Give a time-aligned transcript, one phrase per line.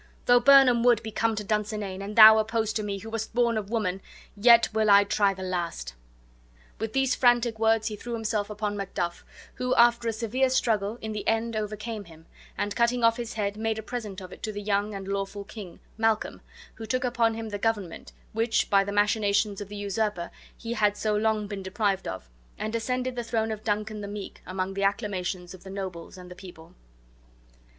[0.25, 3.55] Though Birnam wood be come to Dunsinane, and thou opposed to me, who wast born
[3.55, 4.01] of woman,
[4.35, 5.93] yet will I try the last."
[6.79, 11.11] With these frantic words he threw himself upon Macduff, who, after a severe struggle, in
[11.11, 12.25] the end overcame him,
[12.57, 15.43] and, cutting off his head, made a present of it to the young and lawful
[15.43, 16.41] king, Malcolm,
[16.73, 20.97] who took upon him the government which, by the machinations of the usurper, he had
[20.97, 22.27] so long been deprived of,
[22.57, 26.31] and ascended the throne of Duncan the Meek among the acclamations of the nobles and
[26.31, 26.73] the people.